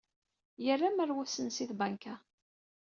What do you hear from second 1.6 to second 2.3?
i tbanka.